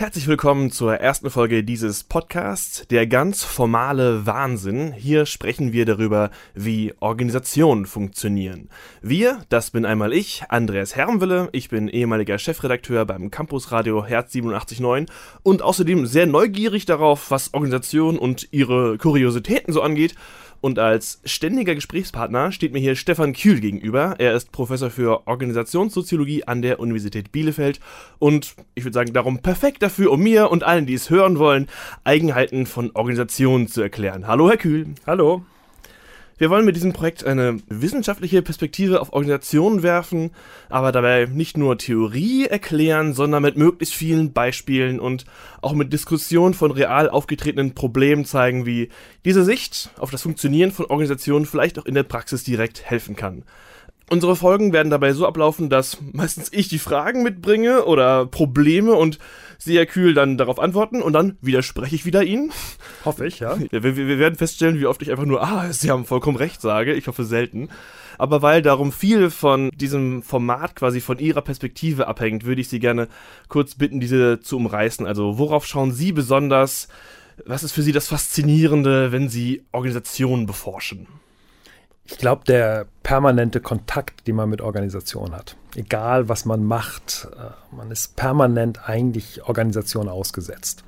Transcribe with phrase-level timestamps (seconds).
[0.00, 4.92] Herzlich willkommen zur ersten Folge dieses Podcasts, der ganz formale Wahnsinn.
[4.92, 8.68] Hier sprechen wir darüber, wie Organisationen funktionieren.
[9.02, 15.08] Wir, das bin einmal ich, Andreas Hermwille, ich bin ehemaliger Chefredakteur beim Campusradio Herz 87.9
[15.42, 20.14] und außerdem sehr neugierig darauf, was Organisationen und ihre Kuriositäten so angeht
[20.60, 24.16] und als ständiger Gesprächspartner steht mir hier Stefan Kühl gegenüber.
[24.18, 27.80] Er ist Professor für Organisationssoziologie an der Universität Bielefeld
[28.18, 31.68] und ich würde sagen, darum perfekt dafür, um mir und allen, die es hören wollen,
[32.04, 34.26] Eigenheiten von Organisationen zu erklären.
[34.26, 34.86] Hallo, Herr Kühl.
[35.06, 35.44] Hallo.
[36.38, 40.30] Wir wollen mit diesem Projekt eine wissenschaftliche Perspektive auf Organisationen werfen,
[40.68, 45.24] aber dabei nicht nur Theorie erklären, sondern mit möglichst vielen Beispielen und
[45.62, 48.88] auch mit Diskussionen von real aufgetretenen Problemen zeigen, wie
[49.24, 53.42] diese Sicht auf das Funktionieren von Organisationen vielleicht auch in der Praxis direkt helfen kann.
[54.10, 59.18] Unsere Folgen werden dabei so ablaufen, dass meistens ich die Fragen mitbringe oder Probleme und
[59.58, 62.52] sehr kühl dann darauf antworten und dann widerspreche ich wieder Ihnen.
[63.04, 63.58] Hoffe ich, ja.
[63.70, 66.60] Wir, wir, wir werden feststellen, wie oft ich einfach nur, ah, Sie haben vollkommen recht
[66.60, 66.94] sage.
[66.94, 67.68] Ich hoffe selten.
[68.18, 72.80] Aber weil darum viel von diesem Format quasi von Ihrer Perspektive abhängt, würde ich Sie
[72.80, 73.08] gerne
[73.48, 75.06] kurz bitten, diese zu umreißen.
[75.06, 76.88] Also worauf schauen Sie besonders?
[77.46, 81.06] Was ist für Sie das Faszinierende, wenn Sie Organisationen beforschen?
[82.10, 87.76] Ich glaube, der permanente Kontakt, den man mit Organisationen hat, egal was man macht, äh,
[87.76, 90.84] man ist permanent eigentlich Organisation ausgesetzt.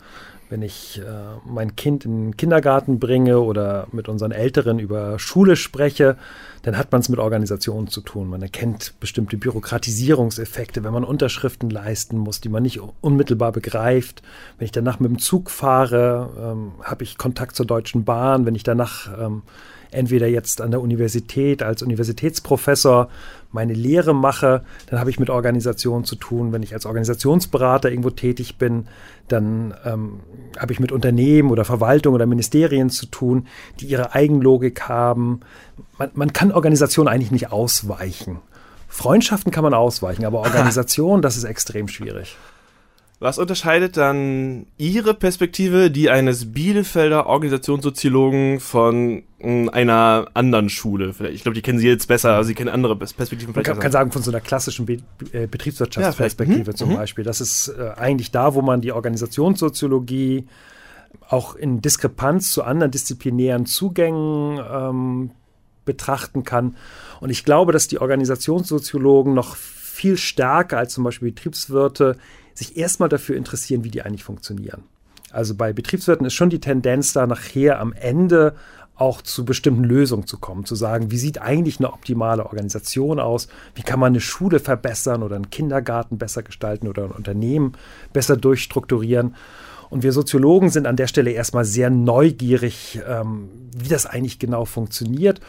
[0.49, 1.03] Wenn ich äh,
[1.45, 6.17] mein Kind in den Kindergarten bringe oder mit unseren Älteren über Schule spreche,
[6.63, 8.29] dann hat man es mit Organisationen zu tun.
[8.29, 14.23] Man erkennt bestimmte Bürokratisierungseffekte, wenn man Unterschriften leisten muss, die man nicht unmittelbar begreift.
[14.59, 18.45] Wenn ich danach mit dem Zug fahre, ähm, habe ich Kontakt zur Deutschen Bahn.
[18.45, 19.43] Wenn ich danach ähm,
[19.91, 23.09] entweder jetzt an der Universität als Universitätsprofessor
[23.53, 26.53] meine Lehre mache, dann habe ich mit Organisationen zu tun.
[26.53, 28.87] Wenn ich als Organisationsberater irgendwo tätig bin,
[29.29, 30.21] dann ähm,
[30.59, 33.47] habe ich mit Unternehmen oder Verwaltung oder Ministerien zu tun,
[33.81, 35.41] die ihre Eigenlogik haben.
[35.99, 38.39] Man, man kann Organisationen eigentlich nicht ausweichen.
[38.89, 42.37] Freundschaften kann man ausweichen, aber Organisation, das ist extrem schwierig.
[43.23, 51.15] Was unterscheidet dann Ihre Perspektive, die eines Bielefelder Organisationssoziologen von hm, einer anderen Schule?
[51.31, 53.53] Ich glaube, die kennen Sie jetzt besser, Sie kennen andere Perspektiven.
[53.55, 55.01] Man kann, kann sagen, von so einer klassischen Be
[55.33, 56.95] äh, Betriebswirtschaftsperspektive ja, zum mhm.
[56.95, 57.23] Beispiel.
[57.23, 60.47] Das ist äh, eigentlich da, wo man die Organisationssoziologie
[61.29, 65.31] auch in Diskrepanz zu anderen disziplinären Zugängen ähm,
[65.85, 66.75] betrachten kann.
[67.21, 72.17] Und ich glaube, dass die Organisationssoziologen noch viel stärker als zum Beispiel Betriebswirte
[72.61, 74.85] sich erstmal dafür interessieren, wie die eigentlich funktionieren.
[75.33, 78.55] Also bei Betriebswirten ist schon die Tendenz da nachher am Ende
[78.97, 83.49] auch zu bestimmten Lösungen zu kommen, zu sagen, wie sieht eigentlich eine optimale Organisation aus,
[83.75, 87.73] wie kann man eine Schule verbessern oder einen Kindergarten besser gestalten oder ein Unternehmen
[88.13, 89.37] besser durchstrukturieren.
[89.89, 94.67] Und wir Soziologen sind an der Stelle erstmal sehr neugierig, ähm, wie das eigentlich genau
[94.67, 95.41] funktioniert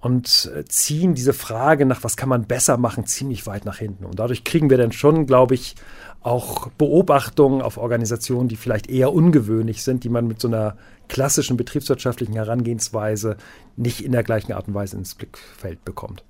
[0.00, 4.04] und äh, ziehen diese Frage nach, was kann man besser machen, ziemlich weit nach hinten.
[4.06, 5.74] Und dadurch kriegen wir dann schon, glaube ich,
[6.22, 10.76] auch Beobachtungen auf Organisationen, die vielleicht eher ungewöhnlich sind, die man mit so einer
[11.08, 13.36] klassischen betriebswirtschaftlichen Herangehensweise
[13.76, 16.24] nicht in der gleichen Art und Weise ins Blickfeld bekommt.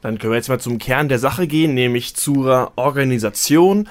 [0.00, 3.88] Dann können wir jetzt mal zum Kern der Sache gehen, nämlich zur Organisation.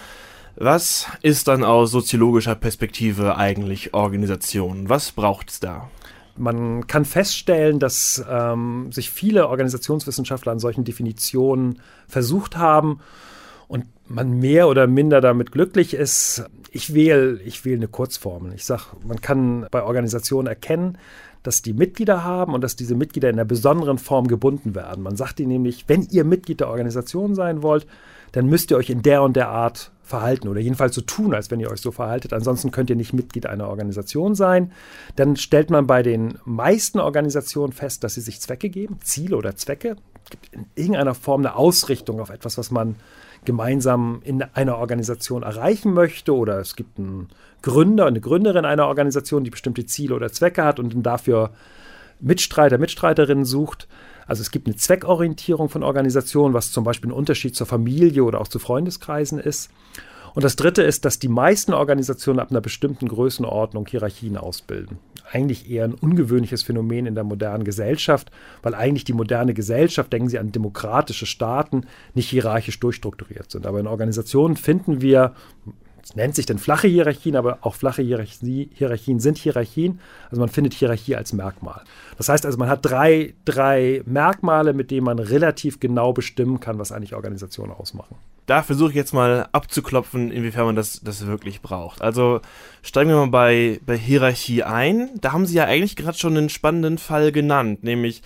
[0.56, 4.90] Was ist dann aus soziologischer Perspektive eigentlich Organisation?
[4.90, 5.90] Was braucht es da?
[6.38, 13.00] Man kann feststellen, dass ähm, sich viele Organisationswissenschaftler an solchen Definitionen versucht haben
[13.68, 16.46] und man mehr oder minder damit glücklich ist.
[16.72, 18.53] Ich wähle, ich wähle eine Kurzformel.
[18.53, 20.98] Ich sage, man kann bei Organisationen erkennen,
[21.44, 25.04] dass die Mitglieder haben und dass diese Mitglieder in einer besonderen Form gebunden werden.
[25.04, 27.88] Man sagt ihnen nämlich, wenn ihr Mitglied der Organisation sein wollt,
[28.31, 31.51] dann müsst ihr euch in der und der Art verhalten oder jedenfalls so tun, als
[31.51, 32.33] wenn ihr euch so verhaltet.
[32.33, 34.71] Ansonsten könnt ihr nicht Mitglied einer Organisation sein.
[35.15, 39.55] Dann stellt man bei den meisten Organisationen fest, dass sie sich Zwecke geben, Ziele oder
[39.55, 39.97] Zwecke.
[40.23, 42.95] Es gibt in irgendeiner Form eine Ausrichtung auf etwas, was man
[43.45, 47.29] gemeinsam in einer Organisation erreichen möchte oder es gibt einen
[47.61, 51.51] Gründer, eine Gründerin einer Organisation, die bestimmte Ziele oder Zwecke hat und dafür
[52.19, 53.88] Mitstreiter, Mitstreiterinnen sucht.
[54.27, 58.41] Also es gibt eine Zweckorientierung von Organisationen, was zum Beispiel ein Unterschied zur Familie oder
[58.41, 59.71] auch zu Freundeskreisen ist.
[60.38, 65.00] Und das Dritte ist, dass die meisten Organisationen ab einer bestimmten Größenordnung Hierarchien ausbilden.
[65.31, 68.29] Eigentlich eher ein ungewöhnliches Phänomen in der modernen Gesellschaft,
[68.62, 73.65] weil eigentlich die moderne Gesellschaft, denken Sie an demokratische Staaten, nicht hierarchisch durchstrukturiert sind.
[73.65, 75.33] Aber in Organisationen finden wir,
[76.15, 80.00] nennt sich denn flache Hierarchien, aber auch flache Hierarchie, Hierarchien sind Hierarchien.
[80.30, 81.81] Also man findet Hierarchie als Merkmal.
[82.18, 86.80] Das heißt also, man hat drei, drei Merkmale, mit denen man relativ genau bestimmen kann,
[86.80, 88.15] was eigentlich Organisationen ausmachen.
[88.48, 92.01] da versuche ich jetzt mal abzuklopfen, inwiefern man das, das wirklich braucht.
[92.01, 92.39] Also
[92.81, 95.09] steigen wir mal bei, bei Hierarchie ein.
[95.19, 98.21] Da haben Sie ja eigentlich gerade schon einen spannenden Fall genannt, nämlich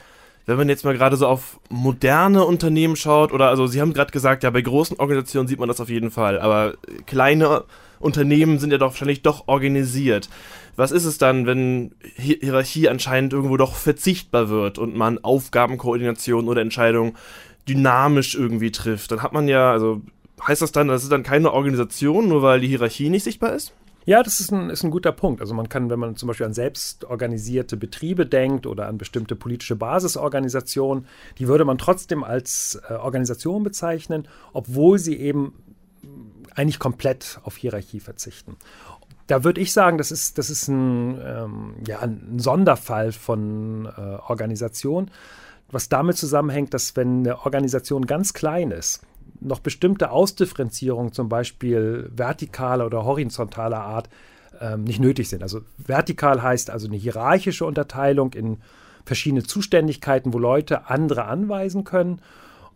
[0.52, 4.12] wenn man jetzt mal gerade so auf moderne Unternehmen schaut, oder also Sie haben gerade
[4.12, 6.74] gesagt, ja, bei großen Organisationen sieht man das auf jeden Fall, aber
[7.06, 7.64] kleine
[8.00, 10.30] Unternehmen sind ja doch wahrscheinlich doch organisiert.
[10.76, 16.62] Was ist es dann, wenn Hierarchie anscheinend irgendwo doch verzichtbar wird und man Aufgabenkoordination oder
[16.62, 17.18] Entscheidungen
[17.68, 19.12] dynamisch irgendwie trifft?
[19.12, 20.02] Dann hat man ja, also
[20.46, 23.74] heißt das dann, das ist dann keine Organisation, nur weil die Hierarchie nicht sichtbar ist?
[24.06, 25.42] Ja, das ist ein, ist ein guter Punkt.
[25.42, 29.76] Also man kann, wenn man zum Beispiel an selbstorganisierte Betriebe denkt oder an bestimmte politische
[29.76, 31.06] Basisorganisationen,
[31.38, 35.54] die würde man trotzdem als äh, Organisation bezeichnen, obwohl sie eben
[36.56, 38.58] eigentlich komplett auf Hierarchie verzichten.
[39.28, 43.92] Da würde ich sagen, das ist, das ist ein, ähm, ja, ein Sonderfall von äh,
[44.28, 45.12] Organisation,
[45.70, 49.02] was damit zusammenhängt, dass wenn eine Organisation ganz klein ist,
[49.40, 54.10] noch bestimmte Ausdifferenzierungen, zum Beispiel vertikaler oder horizontaler Art,
[54.60, 55.44] ähm, nicht nötig sind.
[55.44, 58.58] Also vertikal heißt also eine hierarchische Unterteilung in
[59.06, 62.22] verschiedene Zuständigkeiten, wo Leute andere anweisen können.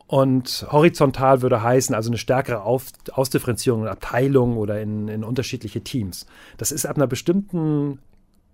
[0.08, 5.82] Und horizontal würde heißen, also eine stärkere Auf Ausdifferenzierung in Abteilungen oder in, in unterschiedliche
[5.82, 6.28] Teams.
[6.58, 8.00] Das ist ab einer bestimmten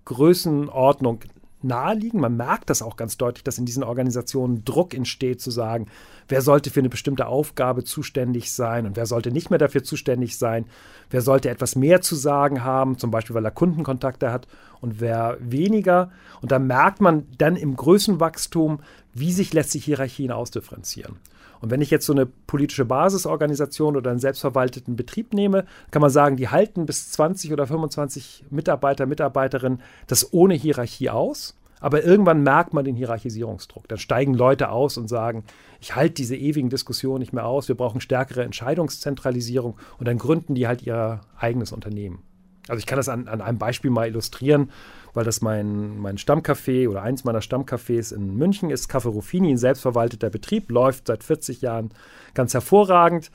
[0.06, 1.20] Größenordnung
[1.64, 2.22] naheliegend.
[2.22, 5.88] Man merkt das auch ganz deutlich, dass in diesen Organisationen Druck entsteht, zu sagen,
[6.28, 10.38] wer sollte für eine bestimmte Aufgabe zuständig sein und wer sollte nicht mehr dafür zuständig
[10.38, 10.66] sein,
[11.10, 14.48] wer sollte etwas mehr zu sagen haben, zum Beispiel weil er Kundenkontakte hat
[14.80, 16.12] und wer weniger.
[16.42, 18.80] Und da merkt man dann im Größenwachstum,
[19.14, 21.18] wie sich letztlich Hierarchien ausdifferenzieren.
[21.62, 26.10] Und wenn ich jetzt so eine politische Basisorganisation oder einen selbstverwalteten Betrieb nehme, kann man
[26.10, 31.56] sagen, die halten bis 20 oder 25 Mitarbeiter, Mitarbeiterinnen das ohne Hierarchie aus.
[31.80, 33.88] Aber irgendwann merkt man den Hierarchisierungsdruck.
[33.88, 35.44] Dann steigen Leute aus und sagen,
[35.80, 40.54] ich halte diese ewigen Diskussionen nicht mehr aus, wir brauchen stärkere Entscheidungszentralisierung und dann gründen
[40.54, 42.22] die halt ihr eigenes Unternehmen.
[42.68, 44.70] Also ich kann das an, an einem Beispiel mal illustrieren
[45.14, 48.90] weil das mein, mein Stammcafé oder eins meiner Stammcafés in München ist.
[48.90, 51.92] Café Ruffini, ein selbstverwalteter Betrieb, läuft seit 40 Jahren
[52.34, 53.32] ganz hervorragend.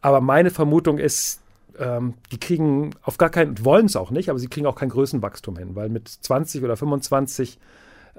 [0.00, 1.40] Aber meine Vermutung ist,
[1.78, 4.88] ähm, die kriegen auf gar keinen, wollen es auch nicht, aber sie kriegen auch kein
[4.88, 7.58] Größenwachstum hin, weil mit 20 oder 25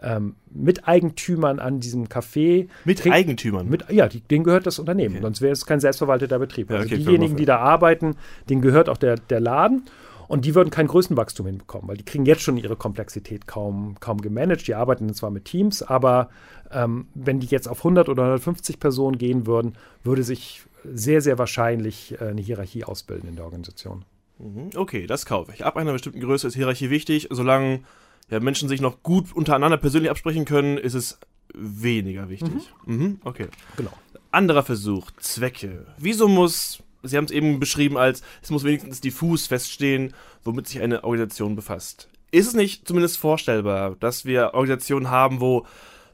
[0.02, 2.70] ähm, Miteigentümern an diesem Café.
[2.86, 3.68] Mit krieg, Eigentümern?
[3.68, 5.16] Mit, ja, die, denen gehört das Unternehmen.
[5.16, 5.24] Okay.
[5.24, 6.72] Sonst wäre es kein selbstverwalteter Betrieb.
[6.72, 8.16] Also ja, okay, diejenigen, die da arbeiten,
[8.50, 9.84] denen gehört auch der, der Laden.
[10.30, 14.22] Und die würden kein Größenwachstum hinbekommen, weil die kriegen jetzt schon ihre Komplexität kaum, kaum
[14.22, 14.68] gemanagt.
[14.68, 16.30] Die arbeiten zwar mit Teams, aber
[16.72, 19.74] ähm, wenn die jetzt auf 100 oder 150 Personen gehen würden,
[20.04, 24.06] würde sich sehr, sehr wahrscheinlich äh, eine Hierarchie ausbilden in der Organisation.
[24.38, 25.66] Mhm, okay, das kaufe ich.
[25.66, 27.28] Ab einer bestimmten Größe ist Hierarchie wichtig.
[27.32, 27.82] Solange
[28.30, 31.20] ja, Menschen sich noch gut untereinander persönlich absprechen können, ist es
[31.56, 32.72] weniger wichtig.
[32.86, 32.96] Mhm.
[32.96, 33.48] Mhm, okay.
[33.78, 33.92] Genau.
[34.30, 35.88] Anderer Versuch, Zwecke.
[35.98, 40.14] Wieso muss Sie haben es eben beschrieben als, es muss wenigstens diffus feststehen,
[40.44, 42.10] womit sich eine Organisation befasst.
[42.32, 45.66] Ist es nicht zumindest vorstellbar, dass wir Organisationen haben, wo,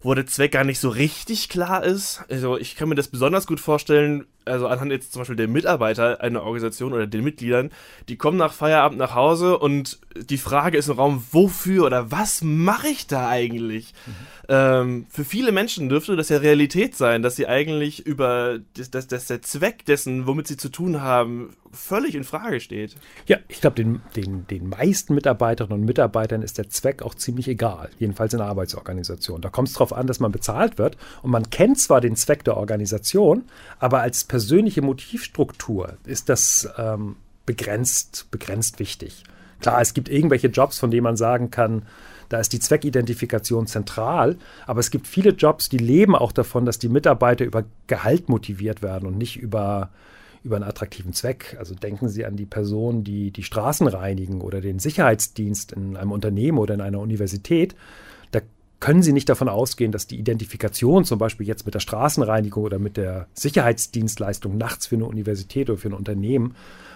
[0.02, 2.24] wo der Zweck gar nicht so richtig klar ist?
[2.30, 6.22] Also ich kann mir das besonders gut vorstellen, also anhand jetzt zum Beispiel der Mitarbeiter
[6.22, 7.72] einer Organisation oder den Mitgliedern,
[8.10, 12.42] die kommen nach Feierabend nach Hause und die Frage ist im Raum, wofür oder was
[12.42, 13.94] mache ich da eigentlich?
[14.06, 14.12] Mhm.
[14.48, 19.26] Ähm, für viele Menschen dürfte das ja Realität sein, dass sie eigentlich über, dass, dass,
[19.26, 22.96] der Zweck dessen, womit sie zu tun haben, völlig in Frage steht.
[23.28, 27.48] Ja, ich glaube, den, den, den meisten Mitarbeiterinnen und Mitarbeitern ist der Zweck auch ziemlich
[27.48, 29.42] egal, jedenfalls in der Arbeitsorganisation.
[29.42, 32.44] Da kommt es darauf an, dass man bezahlt wird und man kennt zwar den Zweck
[32.44, 33.44] der Organisation,
[33.80, 37.16] aber als persönliche Motivstruktur ist das ähm,
[37.46, 39.24] begrenzt, begrenzt wichtig.
[39.62, 41.84] Klar, es gibt irgendwelche Jobs, von denen man sagen kann,
[42.28, 44.36] da ist die Zweckidentifikation zentral.
[44.68, 48.82] Aber es gibt viele Jobs, die leben auch davon, dass die Mitarbeiter über Gehalt motiviert
[48.82, 49.90] werden und nicht über,
[50.44, 51.56] über einen attraktiven Zweck.
[51.58, 56.12] Also denken Sie an die Personen, die die Straßen reinigen oder den Sicherheitsdienst in einem
[56.12, 57.74] Unternehmen oder in einer Universität.
[58.86, 62.78] Können Sie nicht davon ausgehen, dass die Identifikation zum Beispiel jetzt mit der Straßenreinigung oder
[62.78, 66.54] mit der Sicherheitsdienstleistung nachts für eine Universität oder für ein Unternehmen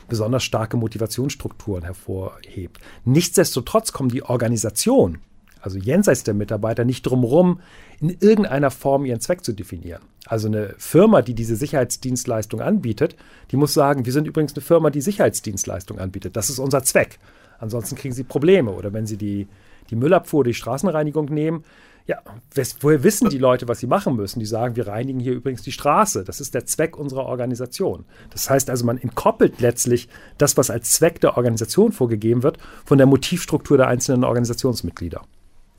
[0.07, 2.77] besonders starke Motivationsstrukturen hervorhebt.
[3.05, 5.17] Nichtsdestotrotz kommen die Organisation,
[5.61, 7.59] also jenseits der Mitarbeiter, nicht drumherum,
[7.99, 10.03] in irgendeiner Form ihren Zweck zu definieren.
[10.27, 13.15] Also eine Firma, die diese Sicherheitsdienstleistung anbietet,
[13.49, 16.35] die muss sagen, wir sind übrigens eine Firma, die Sicherheitsdienstleistung anbietet.
[16.35, 17.17] Das ist unser Zweck.
[17.57, 18.71] Ansonsten kriegen sie Probleme.
[18.71, 19.47] Oder wenn sie die,
[19.89, 21.63] die Müllabfuhr, die Straßenreinigung nehmen,
[22.09, 22.23] ja,
[22.79, 24.39] woher wissen die Leute, was sie machen müssen?
[24.39, 26.23] Die sagen, wir reinigen hier übrigens die Straße.
[26.23, 28.03] Das ist der Zweck unserer Organisation.
[28.31, 32.97] Das heißt also, man entkoppelt letztlich das, was als Zweck der Organisation vorgegeben wird, von
[32.97, 35.21] der Motivstruktur der einzelnen Organisationsmitglieder.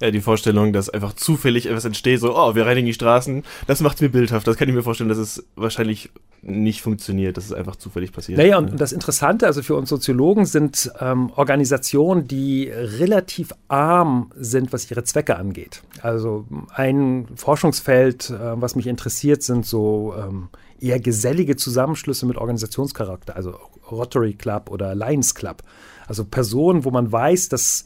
[0.01, 3.81] Ja, die Vorstellung, dass einfach zufällig etwas entsteht, so, oh, wir reinigen die Straßen, das
[3.83, 4.47] macht mir bildhaft.
[4.47, 8.39] Das kann ich mir vorstellen, dass es wahrscheinlich nicht funktioniert, dass es einfach zufällig passiert.
[8.39, 14.73] Naja, und das Interessante, also für uns Soziologen, sind ähm, Organisationen, die relativ arm sind,
[14.73, 15.83] was ihre Zwecke angeht.
[16.01, 20.49] Also ein Forschungsfeld, äh, was mich interessiert, sind so ähm,
[20.81, 23.55] eher gesellige Zusammenschlüsse mit Organisationscharakter, also
[23.91, 25.63] Rotary Club oder Lions Club.
[26.07, 27.85] Also Personen, wo man weiß, dass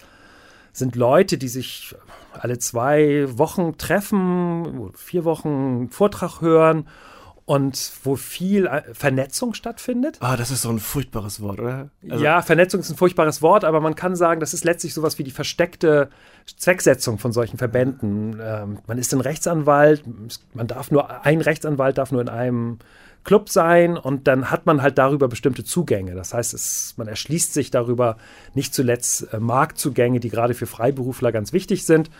[0.74, 1.94] sind Leute, die sich
[2.32, 6.86] alle zwei Wochen treffen, vier Wochen einen Vortrag hören
[7.46, 10.16] und wo viel äh, Vernetzung stattfindet.
[10.20, 11.90] Ah, das ist so ein furchtbares Wort, oder?
[12.08, 15.18] Also ja, Vernetzung ist ein furchtbares Wort, aber man kann sagen, das ist letztlich sowas
[15.18, 16.08] wie die versteckte
[16.56, 18.40] Zwecksetzung von solchen Verbänden.
[18.42, 20.04] Ähm, man ist ein Rechtsanwalt,
[20.54, 22.78] man darf nur, ein Rechtsanwalt darf nur in einem
[23.24, 26.14] Club sein und dann hat man halt darüber bestimmte Zugänge.
[26.14, 28.16] Das heißt, es, man erschließt sich darüber
[28.54, 32.10] nicht zuletzt äh, Marktzugänge, die gerade für Freiberufler ganz wichtig sind.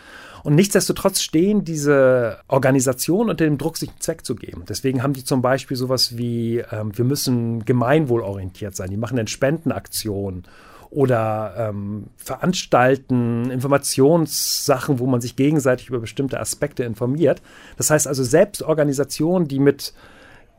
[0.43, 4.63] Und nichtsdestotrotz stehen diese Organisationen unter dem Druck, sich einen Zweck zu geben.
[4.67, 8.89] Deswegen haben die zum Beispiel sowas wie, ähm, wir müssen gemeinwohlorientiert sein.
[8.89, 10.43] Die machen dann Spendenaktionen
[10.91, 17.41] oder ähm, veranstalten Informationssachen, wo man sich gegenseitig über bestimmte Aspekte informiert.
[17.77, 19.93] Das heißt also, selbst Organisationen, die mit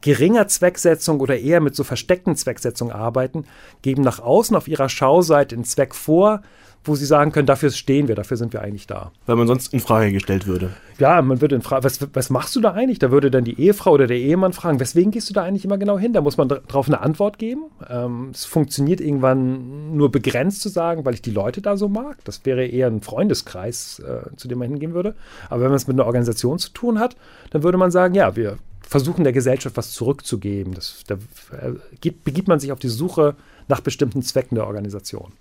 [0.07, 3.45] geringer Zwecksetzung oder eher mit so versteckten Zwecksetzungen arbeiten,
[3.83, 6.43] geben nach außen auf ihrer Schauseite einen Zweck vor,
[6.85, 9.11] wo sie sagen können, dafür stehen wir, dafür sind wir eigentlich da.
[9.27, 10.71] Weil man sonst in Frage gestellt würde.
[11.01, 13.01] Ja, man würde in Frage, was, was machst du da eigentlich?
[13.01, 15.77] Da würde dann die Ehefrau oder der Ehemann fragen, weswegen gehst du da eigentlich immer
[15.77, 16.13] genau hin?
[16.13, 17.65] Da muss man darauf eine Antwort geben.
[17.91, 22.19] Ähm, es funktioniert irgendwann nur begrenzt zu sagen, weil ich die Leute da so mag.
[22.23, 25.17] Das wäre eher ein Freundeskreis, äh, zu dem man hingehen würde.
[25.51, 27.17] Aber wenn man es mit einer Organisation zu tun hat,
[27.51, 30.73] dann würde man sagen, ja, wir versuchen der Gesellschaft was zurückzugeben.
[30.73, 31.19] Das, da
[32.01, 33.35] geht, begibt man sich auf die Suche
[33.69, 35.33] nach bestimmten Zwecken der Organisation.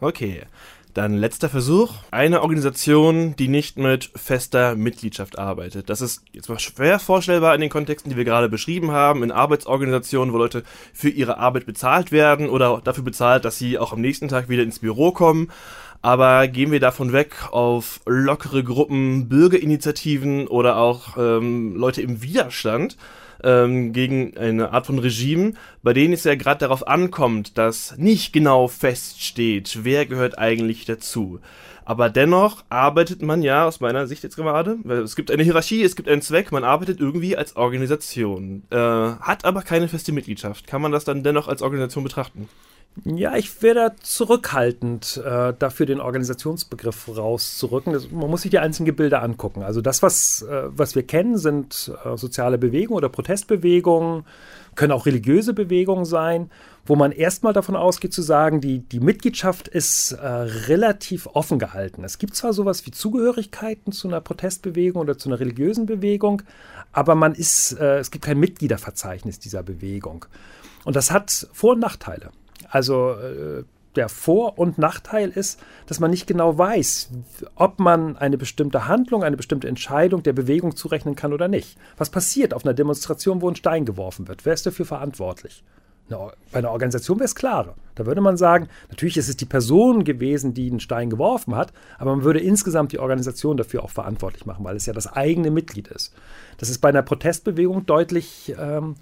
[0.00, 0.42] Okay.
[0.94, 1.94] Dann letzter Versuch.
[2.10, 5.88] Eine Organisation, die nicht mit fester Mitgliedschaft arbeitet.
[5.88, 9.30] Das ist jetzt mal schwer vorstellbar in den Kontexten, die wir gerade beschrieben haben, in
[9.30, 14.00] Arbeitsorganisationen, wo Leute für ihre Arbeit bezahlt werden oder dafür bezahlt, dass sie auch am
[14.00, 15.50] nächsten Tag wieder ins Büro kommen.
[16.02, 22.96] Aber gehen wir davon weg auf lockere Gruppen, Bürgerinitiativen oder auch ähm, Leute im Widerstand
[23.44, 28.32] ähm, gegen eine Art von Regime, bei denen es ja gerade darauf ankommt, dass nicht
[28.32, 31.40] genau feststeht, wer gehört eigentlich dazu.
[31.84, 35.96] Aber dennoch arbeitet man ja aus meiner Sicht jetzt gerade, es gibt eine Hierarchie, es
[35.96, 40.66] gibt einen Zweck, man arbeitet irgendwie als Organisation, äh, hat aber keine feste Mitgliedschaft.
[40.66, 42.48] Kann man das dann dennoch als Organisation betrachten?
[43.04, 47.92] Ja, ich wäre da zurückhaltend, äh, dafür den Organisationsbegriff rauszurücken.
[47.92, 49.62] Das, man muss sich die einzelnen Gebilde angucken.
[49.62, 54.24] Also das, was, äh, was wir kennen, sind äh, soziale Bewegungen oder Protestbewegungen,
[54.74, 56.50] können auch religiöse Bewegungen sein,
[56.84, 62.04] wo man erstmal davon ausgeht zu sagen, die, die Mitgliedschaft ist äh, relativ offen gehalten.
[62.04, 66.42] Es gibt zwar sowas wie Zugehörigkeiten zu einer Protestbewegung oder zu einer religiösen Bewegung,
[66.92, 70.26] aber man ist, äh, es gibt kein Mitgliederverzeichnis dieser Bewegung.
[70.84, 72.30] Und das hat Vor- und Nachteile.
[72.68, 73.64] Also äh,
[73.96, 77.10] der Vor- und Nachteil ist, dass man nicht genau weiß,
[77.56, 81.76] ob man eine bestimmte Handlung, eine bestimmte Entscheidung der Bewegung zurechnen kann oder nicht.
[81.96, 84.44] Was passiert auf einer Demonstration, wo ein Stein geworfen wird?
[84.44, 85.64] Wer ist dafür verantwortlich?
[86.50, 87.74] bei einer Organisation wäre es klarer.
[87.94, 91.72] Da würde man sagen, natürlich ist es die Person gewesen, die den Stein geworfen hat,
[91.98, 95.50] aber man würde insgesamt die Organisation dafür auch verantwortlich machen, weil es ja das eigene
[95.50, 96.12] Mitglied ist.
[96.58, 98.96] Das ist bei einer Protestbewegung deutlich ähm,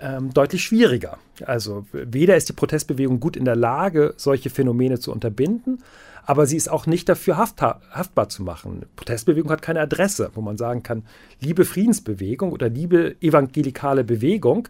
[0.00, 1.18] ähm, deutlich schwieriger.
[1.44, 5.82] Also weder ist die Protestbewegung gut in der Lage, solche Phänomene zu unterbinden,
[6.24, 8.76] aber sie ist auch nicht dafür haftbar zu machen.
[8.76, 11.02] Eine Protestbewegung hat keine Adresse, wo man sagen kann,
[11.40, 14.68] liebe Friedensbewegung oder liebe evangelikale Bewegung,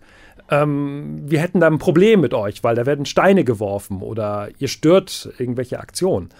[0.50, 4.68] ähm, wir hätten da ein Problem mit euch, weil da werden Steine geworfen oder ihr
[4.68, 6.30] stört irgendwelche Aktionen.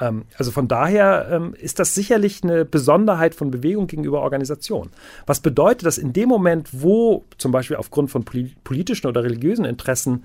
[0.00, 4.90] Ähm, also von daher ähm, ist das sicherlich eine Besonderheit von Bewegung gegenüber Organisation.
[5.26, 10.24] Was bedeutet, dass in dem Moment, wo zum Beispiel aufgrund von politischen oder religiösen Interessen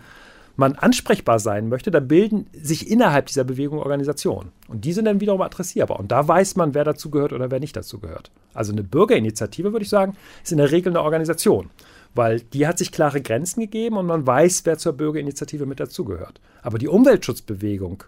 [0.58, 4.52] man ansprechbar sein möchte, da bilden sich innerhalb dieser Bewegung Organisationen.
[4.68, 6.00] Und die sind dann wiederum adressierbar.
[6.00, 8.32] Und da weiß man, wer dazu gehört oder wer nicht dazu gehört.
[8.56, 11.70] Also eine Bürgerinitiative, würde ich sagen, ist in der Regel eine Organisation.
[12.16, 16.42] Weil die hat sich klare Grenzen gegeben und man weiß, wer zur Bürgerinitiative mit dazugehört.
[16.64, 18.04] Aber die Umweltschutzbewegung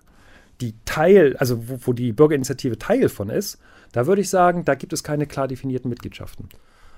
[0.61, 3.59] die Teil, also wo, wo die Bürgerinitiative Teil von ist,
[3.91, 6.49] da würde ich sagen, da gibt es keine klar definierten Mitgliedschaften.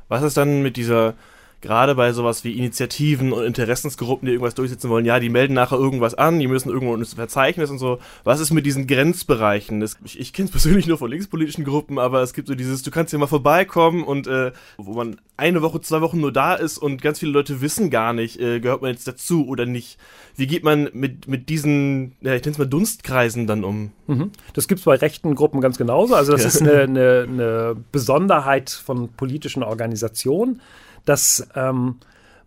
[0.08, 1.16] Was ist dann mit dieser
[1.62, 5.78] gerade bei sowas wie Initiativen und Interessensgruppen, die irgendwas durchsetzen wollen, ja, die melden nachher
[5.78, 8.00] irgendwas an, die müssen irgendwo ein Verzeichnis und so.
[8.24, 9.80] Was ist mit diesen Grenzbereichen?
[9.80, 12.82] Das, ich ich kenne es persönlich nur von linkspolitischen Gruppen, aber es gibt so dieses,
[12.82, 16.54] du kannst hier mal vorbeikommen und äh, wo man eine Woche, zwei Wochen nur da
[16.54, 19.98] ist und ganz viele Leute wissen gar nicht, äh, gehört man jetzt dazu oder nicht.
[20.36, 23.92] Wie geht man mit, mit diesen, ja, ich nenne es mal Dunstkreisen dann um?
[24.08, 24.32] Mhm.
[24.54, 26.16] Das gibt es bei rechten Gruppen ganz genauso.
[26.16, 26.48] Also das ja.
[26.48, 30.62] ist eine, eine, eine, Besonderheit von politischen Organisationen,
[31.06, 31.98] dass ähm,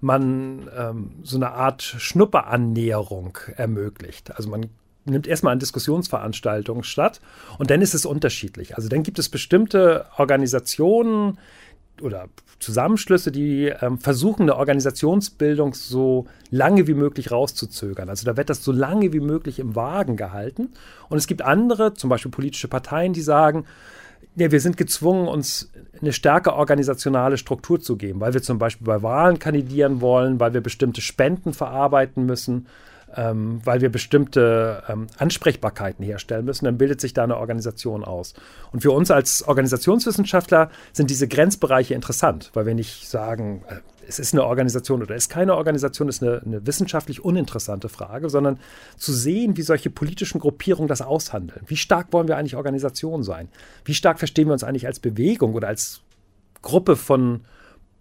[0.00, 4.36] man ähm, so eine Art Schnupperannäherung ermöglicht.
[4.36, 4.66] Also man
[5.06, 7.20] nimmt erstmal an Diskussionsveranstaltungen statt
[7.58, 8.76] und dann ist es unterschiedlich.
[8.76, 11.38] Also dann gibt es bestimmte Organisationen,
[12.02, 18.08] oder Zusammenschlüsse, die ähm, versuchen, eine Organisationsbildung so lange wie möglich rauszuzögern.
[18.08, 20.70] Also da wird das so lange wie möglich im Wagen gehalten.
[21.08, 23.64] Und es gibt andere, zum Beispiel politische Parteien, die sagen,
[24.36, 28.86] ja, wir sind gezwungen, uns eine stärker organisationale Struktur zu geben, weil wir zum Beispiel
[28.86, 32.66] bei Wahlen kandidieren wollen, weil wir bestimmte Spenden verarbeiten müssen
[33.16, 38.34] ähm, weil wir bestimmte ähm, Ansprechbarkeiten herstellen müssen, dann bildet sich da eine Organisation aus.
[38.72, 43.76] Und für uns als Organisationswissenschaftler sind diese Grenzbereiche interessant, weil wir nicht sagen, äh,
[44.08, 48.58] es ist eine Organisation oder ist keine Organisation, ist eine, eine wissenschaftlich uninteressante Frage, sondern
[48.96, 51.62] zu sehen, wie solche politischen Gruppierungen das aushandeln.
[51.66, 53.48] Wie stark wollen wir eigentlich Organisation sein?
[53.84, 56.00] Wie stark verstehen wir uns eigentlich als Bewegung oder als
[56.62, 57.42] Gruppe von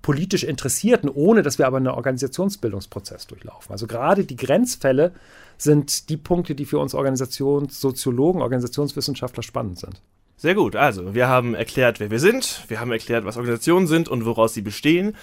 [0.01, 3.71] politisch Interessierten, ohne dass wir aber einen Organisationsbildungsprozess durchlaufen.
[3.71, 5.13] Also gerade die Grenzfälle
[5.57, 10.01] sind die Punkte, die für uns Organisationssoziologen, Organisationswissenschaftler spannend sind.
[10.35, 14.09] Sehr gut, also wir haben erklärt, wer wir sind, wir haben erklärt, was Organisationen sind
[14.09, 15.15] und woraus sie bestehen.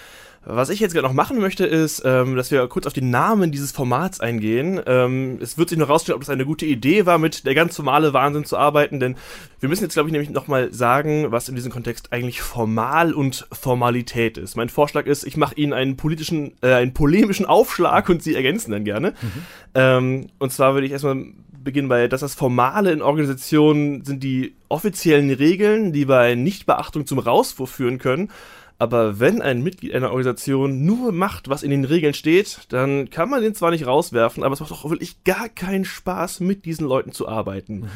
[0.43, 3.51] Was ich jetzt gerade noch machen möchte, ist, ähm, dass wir kurz auf den Namen
[3.51, 4.81] dieses Formats eingehen.
[4.87, 7.77] Ähm, es wird sich noch rausstellen, ob das eine gute Idee war, mit der ganz
[7.77, 9.17] normale Wahnsinn zu arbeiten, denn
[9.59, 13.47] wir müssen jetzt, glaube ich, nämlich nochmal sagen, was in diesem Kontext eigentlich formal und
[13.51, 14.55] Formalität ist.
[14.55, 18.71] Mein Vorschlag ist, ich mache Ihnen einen politischen, äh, einen polemischen Aufschlag und Sie ergänzen
[18.71, 19.11] dann gerne.
[19.11, 19.43] Mhm.
[19.75, 21.23] Ähm, und zwar würde ich erstmal
[21.63, 27.19] beginnen bei, dass das Formale in Organisationen sind die offiziellen Regeln, die bei Nichtbeachtung zum
[27.19, 28.29] Rauswurf führen können.
[28.77, 33.29] Aber wenn ein Mitglied einer Organisation nur macht, was in den Regeln steht, dann kann
[33.29, 36.87] man den zwar nicht rauswerfen, aber es macht auch wirklich gar keinen Spaß, mit diesen
[36.87, 37.81] Leuten zu arbeiten.
[37.81, 37.89] Mhm.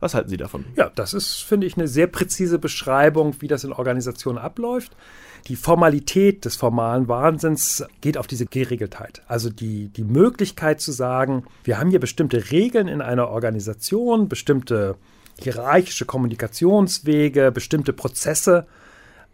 [0.00, 0.64] Was halten Sie davon?
[0.74, 4.96] Ja, das ist, finde ich, eine sehr präzise Beschreibung, wie das in Organisationen abläuft.
[5.46, 9.22] Die Formalität des formalen Wahnsinns geht auf diese Geregeltheit.
[9.28, 14.96] Also die, die Möglichkeit zu sagen, wir haben hier bestimmte Regeln in einer Organisation, bestimmte
[15.40, 18.66] hierarchische Kommunikationswege, bestimmte Prozesse,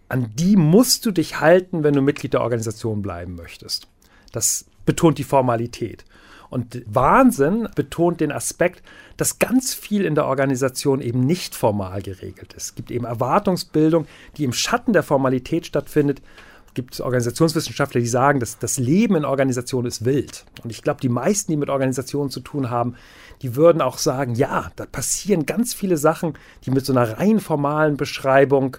[0.09, 3.89] an die musst du dich halten, wenn du Mitglied der Organisation bleiben möchtest.
[4.33, 6.05] Das betont die Formalität.
[6.53, 8.83] Und Wahnsinn betont den Aspekt,
[9.17, 12.65] dass ganz viel in der Organisation eben nicht formal geregelt ist.
[12.65, 16.21] Es gibt eben Erwartungsbildung, die im Schatten der Formalität stattfindet.
[16.67, 20.45] Es gibt Organisationswissenschaftler, die sagen, dass das Leben in Organisationen ist wild.
[20.63, 22.97] Und ich glaube, die meisten, die mit Organisationen zu tun haben,
[23.41, 26.35] die würden auch sagen, ja, da passieren ganz viele Sachen,
[26.67, 28.77] die mit so einer rein formalen Beschreibung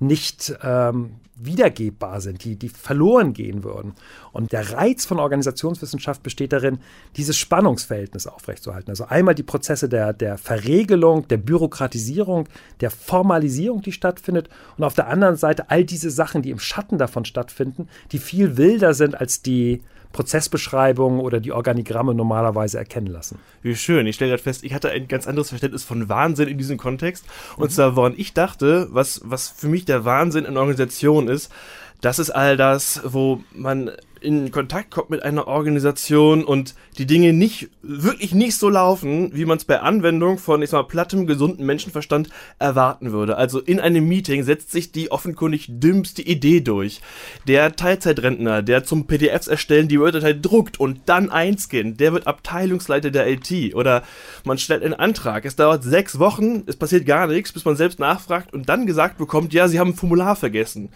[0.00, 3.94] nicht ähm, wiedergebbar sind, die, die verloren gehen würden.
[4.32, 6.78] Und der Reiz von Organisationswissenschaft besteht darin,
[7.16, 8.90] dieses Spannungsverhältnis aufrechtzuerhalten.
[8.90, 12.48] Also einmal die Prozesse der, der Verregelung, der Bürokratisierung,
[12.80, 16.98] der Formalisierung, die stattfindet, und auf der anderen Seite all diese Sachen, die im Schatten
[16.98, 23.38] davon stattfinden, die viel wilder sind als die Prozessbeschreibungen oder die Organigramme normalerweise erkennen lassen.
[23.62, 24.06] Wie schön.
[24.06, 27.26] Ich stelle gerade fest, ich hatte ein ganz anderes Verständnis von Wahnsinn in diesem Kontext.
[27.56, 27.74] Und mhm.
[27.74, 31.52] zwar, woran ich dachte, was, was für mich der Wahnsinn in Organisationen ist,
[32.00, 37.32] das ist all das, wo man in Kontakt kommt mit einer Organisation und die Dinge
[37.32, 41.26] nicht, wirklich nicht so laufen, wie man es bei Anwendung von, ich sag mal, plattem,
[41.26, 42.28] gesunden Menschenverstand
[42.58, 43.36] erwarten würde.
[43.36, 47.00] Also in einem Meeting setzt sich die offenkundig dümmste Idee durch.
[47.46, 53.10] Der Teilzeitrentner, der zum PDFs erstellen die Wörterteil druckt und dann einscannt, der wird Abteilungsleiter
[53.10, 53.74] der IT.
[53.74, 54.02] Oder
[54.44, 57.98] man stellt einen Antrag, es dauert sechs Wochen, es passiert gar nichts, bis man selbst
[57.98, 60.90] nachfragt und dann gesagt bekommt, ja, sie haben ein Formular vergessen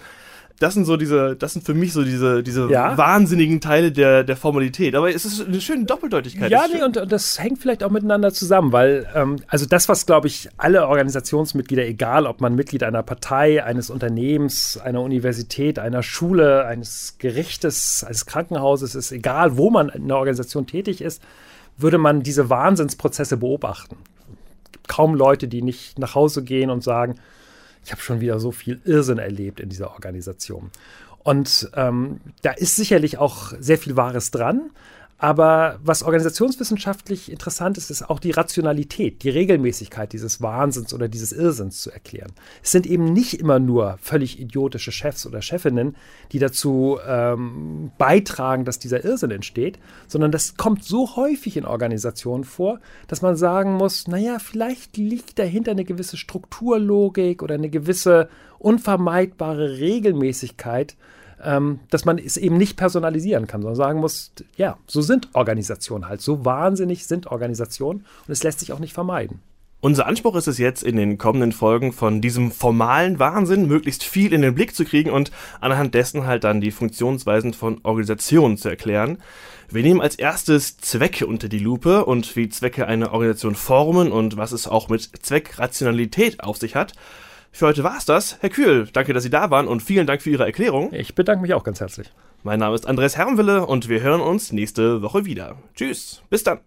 [0.63, 2.97] das sind so diese, das sind für mich so diese, diese ja.
[2.97, 4.95] wahnsinnigen Teile der, der Formalität.
[4.95, 6.53] Aber es ist eine schöne Doppeldeutigkeit.
[6.53, 10.07] Ja, nee, und, und, das hängt vielleicht auch miteinander zusammen, weil, ähm, also das, was,
[10.07, 16.05] glaube ich, alle Organisationsmitglieder, egal ob man Mitglied einer Partei, eines Unternehmens, einer Universität, einer
[16.05, 21.23] Schule, eines Gerichtes, eines Krankenhauses ist, egal wo man in der Organisation tätig ist,
[21.77, 23.97] würde man diese Wahnsinnsprozesse beobachten.
[24.65, 27.17] Es gibt kaum Leute, die nicht nach Hause gehen und sagen,
[27.85, 30.71] ich habe schon wieder so viel Irrsinn erlebt in dieser Organisation.
[31.25, 34.71] Und ähm, da ist sicherlich auch sehr viel Wahres dran.
[35.23, 41.31] Aber was organisationswissenschaftlich interessant ist, ist auch die Rationalität, die Regelmäßigkeit dieses Wahnsinns oder dieses
[41.31, 42.33] Irrsinns zu erklären.
[42.61, 45.95] Es sind eben nicht immer nur völlig idiotische Chefs oder Chefinnen,
[46.33, 52.43] die dazu ähm, beitragen, dass dieser Irrsinn entsteht, sondern das kommt so häufig in Organisationen
[52.43, 58.29] vor, dass man sagen muss, naja, vielleicht liegt dahinter eine gewisse Strukturlogik oder eine gewisse
[58.59, 60.97] unvermeidbare Regelmäßigkeit,
[61.45, 66.09] ähm, dass man es eben nicht personalisieren kann, sondern sagen muss, ja, so sind Organisationen
[66.09, 69.41] halt, so wahnsinnig sind Organisationen und es lässt sich auch nicht vermeiden.
[69.85, 74.33] Unser Anspruch ist es jetzt, in den kommenden Folgen von diesem formalen Wahnsinn möglichst viel
[74.33, 78.69] in den Blick zu kriegen und anhand dessen halt dann die Funktionsweisen von Organisationen zu
[78.69, 79.19] erklären.
[79.69, 84.37] Wir nehmen als erstes Zwecke unter die Lupe und wie Zwecke eine Organisation formen und
[84.37, 86.93] was es auch mit Zweckrationalität auf sich hat.
[87.55, 88.39] Für heute war's das.
[88.41, 90.91] Herr Kühl, danke, dass Sie da waren und vielen Dank für Ihre Erklärung.
[90.95, 92.11] Ich bedanke mich auch ganz herzlich.
[92.43, 95.59] Mein Name ist Andres Herrenwille und wir hören uns nächste Woche wieder.
[95.75, 96.63] Tschüss, bis dann.